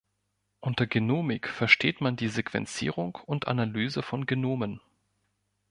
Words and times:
Unter 0.61 0.87
Genomik 0.87 1.47
versteht 1.47 2.01
man 2.01 2.15
die 2.15 2.27
Sequenzierung 2.27 3.19
und 3.27 3.47
Analyse 3.47 4.01
von 4.01 4.25
Genomen. 4.25 4.81